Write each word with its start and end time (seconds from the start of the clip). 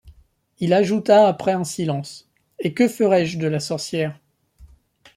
Il 0.57 0.73
ajouta 0.73 1.27
après 1.27 1.51
un 1.51 1.63
silence:— 1.63 2.27
Et 2.59 2.73
que 2.73 2.87
ferai-je 2.87 3.37
de 3.37 3.45
la 3.45 3.59
sorcière? 3.59 4.19